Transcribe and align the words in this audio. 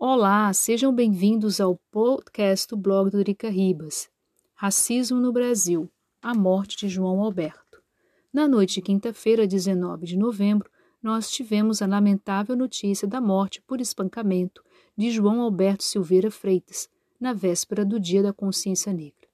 Olá, 0.00 0.52
sejam 0.52 0.94
bem-vindos 0.94 1.60
ao 1.60 1.76
podcast 1.90 2.68
do 2.68 2.76
blog 2.76 3.10
do 3.10 3.18
Drica 3.18 3.50
Ribas. 3.50 4.08
Racismo 4.54 5.18
no 5.18 5.32
Brasil, 5.32 5.90
a 6.22 6.32
morte 6.32 6.76
de 6.76 6.88
João 6.88 7.20
Alberto. 7.20 7.82
Na 8.32 8.46
noite 8.46 8.74
de 8.74 8.82
quinta-feira, 8.82 9.44
19 9.44 10.06
de 10.06 10.16
novembro, 10.16 10.70
nós 11.02 11.28
tivemos 11.28 11.82
a 11.82 11.86
lamentável 11.88 12.54
notícia 12.54 13.08
da 13.08 13.20
morte 13.20 13.60
por 13.62 13.80
espancamento 13.80 14.62
de 14.96 15.10
João 15.10 15.40
Alberto 15.40 15.82
Silveira 15.82 16.30
Freitas, 16.30 16.88
na 17.18 17.32
véspera 17.32 17.84
do 17.84 17.98
Dia 17.98 18.22
da 18.22 18.32
Consciência 18.32 18.92
Negra. 18.92 19.26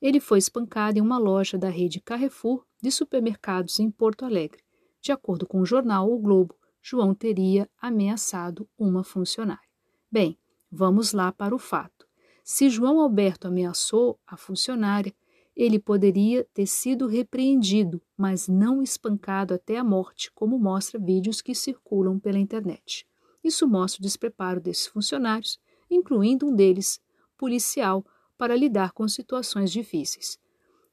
Ele 0.00 0.18
foi 0.18 0.40
espancado 0.40 0.98
em 0.98 1.00
uma 1.00 1.16
loja 1.16 1.56
da 1.56 1.68
rede 1.68 2.00
Carrefour 2.00 2.66
de 2.82 2.90
supermercados 2.90 3.78
em 3.78 3.88
Porto 3.88 4.24
Alegre. 4.24 4.64
De 5.00 5.12
acordo 5.12 5.46
com 5.46 5.60
o 5.60 5.64
jornal 5.64 6.12
O 6.12 6.18
Globo, 6.18 6.56
João 6.82 7.14
teria 7.14 7.70
ameaçado 7.80 8.68
uma 8.76 9.04
funcionária. 9.04 9.71
Bem, 10.12 10.36
vamos 10.70 11.14
lá 11.14 11.32
para 11.32 11.54
o 11.54 11.58
fato. 11.58 12.06
Se 12.44 12.68
João 12.68 13.00
Alberto 13.00 13.48
ameaçou 13.48 14.20
a 14.26 14.36
funcionária, 14.36 15.10
ele 15.56 15.78
poderia 15.78 16.46
ter 16.52 16.66
sido 16.66 17.06
repreendido, 17.06 17.98
mas 18.14 18.46
não 18.46 18.82
espancado 18.82 19.54
até 19.54 19.78
a 19.78 19.84
morte, 19.84 20.30
como 20.34 20.58
mostra 20.58 21.00
vídeos 21.00 21.40
que 21.40 21.54
circulam 21.54 22.18
pela 22.18 22.38
internet. 22.38 23.06
Isso 23.42 23.66
mostra 23.66 24.00
o 24.00 24.02
despreparo 24.02 24.60
desses 24.60 24.86
funcionários, 24.86 25.58
incluindo 25.90 26.46
um 26.46 26.54
deles, 26.54 27.00
policial, 27.38 28.04
para 28.36 28.54
lidar 28.54 28.92
com 28.92 29.08
situações 29.08 29.72
difíceis. 29.72 30.38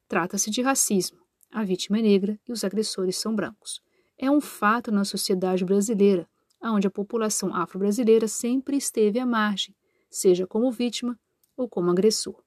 Trata-se 0.08 0.49
de 0.49 0.62
racismo. 0.62 1.20
A 1.52 1.66
vítima 1.66 1.99
é 1.99 2.04
negra 2.04 2.40
e 2.48 2.54
os 2.54 2.63
agressores 2.63 3.18
são 3.18 3.36
brancos. 3.36 3.82
É 4.18 4.32
um 4.32 4.40
fato 4.40 4.94
na 4.94 5.04
sociedade 5.04 5.66
brasileira 5.66 6.26
onde 6.62 6.88
a 6.88 6.91
população 6.91 7.54
afro-brasileira 7.55 8.27
sempre 8.27 8.77
esteve 8.77 9.20
à 9.20 9.26
margem, 9.26 9.76
seja 10.09 10.45
como 10.45 10.71
vítima 10.71 11.18
ou 11.55 11.68
como 11.68 11.90
agressor. 11.90 12.41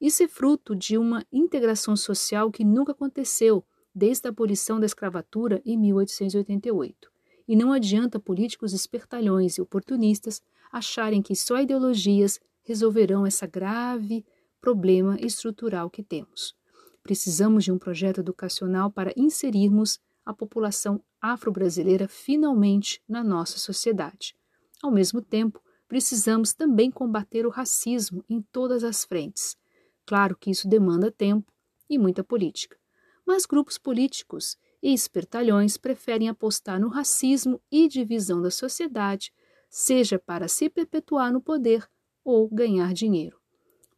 Isso 0.00 0.22
é 0.22 0.28
fruto 0.28 0.76
de 0.76 0.96
uma 0.96 1.24
integração 1.32 1.96
social 1.96 2.50
que 2.50 2.64
nunca 2.64 2.92
aconteceu 2.92 3.64
desde 3.94 4.28
a 4.28 4.30
abolição 4.30 4.78
da 4.78 4.86
escravatura 4.86 5.60
em 5.64 5.76
1888. 5.76 7.10
E 7.48 7.56
não 7.56 7.72
adianta 7.72 8.20
políticos 8.20 8.72
espertalhões 8.72 9.56
e 9.56 9.60
oportunistas 9.60 10.40
acharem 10.70 11.22
que 11.22 11.34
só 11.34 11.60
ideologias 11.60 12.38
resolverão 12.62 13.26
esse 13.26 13.46
grave 13.46 14.24
problema 14.60 15.16
estrutural 15.20 15.88
que 15.88 16.02
temos. 16.02 16.54
Precisamos 17.02 17.64
de 17.64 17.72
um 17.72 17.78
projeto 17.78 18.20
educacional 18.20 18.90
para 18.90 19.12
inserirmos 19.16 19.98
a 20.28 20.34
população 20.34 21.02
afro-brasileira 21.22 22.06
finalmente 22.06 23.02
na 23.08 23.24
nossa 23.24 23.56
sociedade. 23.58 24.36
Ao 24.82 24.90
mesmo 24.90 25.22
tempo, 25.22 25.58
precisamos 25.88 26.52
também 26.52 26.90
combater 26.90 27.46
o 27.46 27.50
racismo 27.50 28.22
em 28.28 28.42
todas 28.52 28.84
as 28.84 29.06
frentes. 29.06 29.56
Claro 30.04 30.36
que 30.36 30.50
isso 30.50 30.68
demanda 30.68 31.10
tempo 31.10 31.50
e 31.88 31.98
muita 31.98 32.22
política. 32.22 32.76
Mas 33.26 33.46
grupos 33.46 33.78
políticos 33.78 34.58
e 34.82 34.92
espertalhões 34.92 35.78
preferem 35.78 36.28
apostar 36.28 36.78
no 36.78 36.88
racismo 36.88 37.58
e 37.72 37.88
divisão 37.88 38.42
da 38.42 38.50
sociedade, 38.50 39.32
seja 39.70 40.18
para 40.18 40.46
se 40.46 40.68
perpetuar 40.68 41.32
no 41.32 41.40
poder 41.40 41.88
ou 42.22 42.46
ganhar 42.50 42.92
dinheiro. 42.92 43.40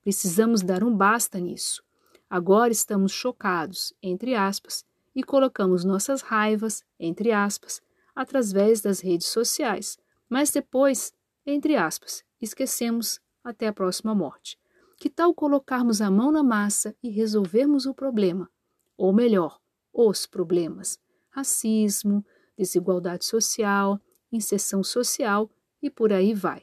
Precisamos 0.00 0.62
dar 0.62 0.84
um 0.84 0.96
basta 0.96 1.40
nisso. 1.40 1.82
Agora 2.30 2.70
estamos 2.70 3.10
chocados, 3.10 3.92
entre 4.00 4.36
aspas, 4.36 4.84
e 5.20 5.22
colocamos 5.22 5.84
nossas 5.84 6.22
raivas, 6.22 6.82
entre 6.98 7.30
aspas, 7.30 7.82
através 8.16 8.80
das 8.80 9.00
redes 9.00 9.26
sociais, 9.26 9.98
mas 10.30 10.50
depois, 10.50 11.12
entre 11.44 11.76
aspas, 11.76 12.24
esquecemos 12.40 13.20
até 13.44 13.68
a 13.68 13.72
próxima 13.72 14.14
morte. 14.14 14.58
Que 14.96 15.10
tal 15.10 15.34
colocarmos 15.34 16.00
a 16.00 16.10
mão 16.10 16.32
na 16.32 16.42
massa 16.42 16.96
e 17.02 17.10
resolvermos 17.10 17.84
o 17.84 17.92
problema? 17.92 18.48
Ou 18.96 19.12
melhor, 19.12 19.60
os 19.92 20.26
problemas: 20.26 20.98
racismo, 21.28 22.24
desigualdade 22.56 23.26
social, 23.26 24.00
inserção 24.32 24.82
social 24.82 25.50
e 25.82 25.90
por 25.90 26.14
aí 26.14 26.32
vai. 26.32 26.62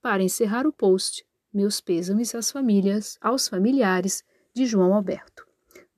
Para 0.00 0.22
encerrar 0.22 0.66
o 0.66 0.72
post, 0.72 1.26
meus 1.52 1.78
pêsames 1.78 2.34
às 2.34 2.50
famílias, 2.50 3.18
aos 3.20 3.48
familiares 3.48 4.24
de 4.54 4.64
João 4.64 4.94
Alberto. 4.94 5.51